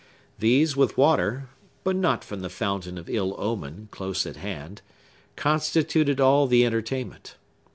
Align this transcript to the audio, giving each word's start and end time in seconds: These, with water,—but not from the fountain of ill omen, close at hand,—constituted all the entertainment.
These, 0.39 0.75
with 0.75 0.97
water,—but 0.97 1.95
not 1.95 2.23
from 2.23 2.39
the 2.41 2.49
fountain 2.49 2.97
of 2.97 3.07
ill 3.07 3.35
omen, 3.37 3.87
close 3.91 4.25
at 4.25 4.37
hand,—constituted 4.37 6.19
all 6.19 6.47
the 6.47 6.65
entertainment. 6.65 7.35